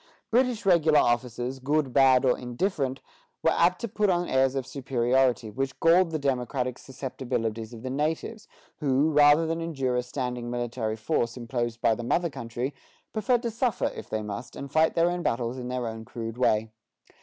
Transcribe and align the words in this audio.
British 0.31 0.65
regular 0.65 0.97
officers, 0.97 1.59
good, 1.59 1.93
bad, 1.93 2.25
or 2.25 2.35
indifferent, 2.35 3.01
were 3.43 3.51
apt 3.51 3.79
to 3.79 3.87
put 3.87 4.09
on 4.09 4.27
airs 4.27 4.55
of 4.55 4.65
superiority 4.65 5.51
which 5.51 5.79
galled 5.79 6.09
the 6.09 6.17
democratic 6.17 6.79
susceptibilities 6.79 7.71
of 7.71 7.83
the 7.83 7.89
natives, 7.91 8.47
who, 8.79 9.11
rather 9.11 9.45
than 9.45 9.61
endure 9.61 9.95
a 9.95 10.01
standing 10.01 10.49
military 10.49 10.95
force 10.95 11.37
imposed 11.37 11.79
by 11.81 11.93
the 11.93 12.01
mother 12.03 12.31
country, 12.31 12.73
preferred 13.13 13.43
to 13.43 13.51
suffer 13.51 13.91
if 13.95 14.09
they 14.09 14.23
must, 14.23 14.55
and 14.55 14.71
fight 14.71 14.95
their 14.95 15.11
own 15.11 15.21
battles 15.21 15.59
in 15.59 15.67
their 15.67 15.85
own 15.85 16.03
crude 16.03 16.35
way. 16.39 16.71